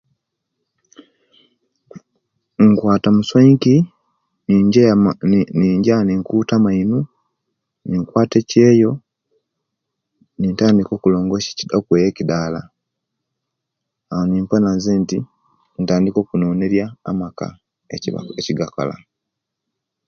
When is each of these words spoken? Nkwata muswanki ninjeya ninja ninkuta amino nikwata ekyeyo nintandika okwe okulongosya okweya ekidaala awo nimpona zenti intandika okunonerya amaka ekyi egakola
Nkwata 2.67 3.09
muswanki 3.17 3.75
ninjeya 4.45 4.93
ninja 5.57 5.95
ninkuta 6.05 6.53
amino 6.59 6.97
nikwata 7.87 8.35
ekyeyo 8.43 8.91
nintandika 10.39 10.89
okwe 10.93 10.97
okulongosya 10.99 11.51
okweya 11.79 12.07
ekidaala 12.11 12.61
awo 14.11 14.23
nimpona 14.27 14.69
zenti 14.83 15.17
intandika 15.79 16.17
okunonerya 16.21 16.85
amaka 17.09 17.47
ekyi 17.95 18.09
egakola 18.53 18.95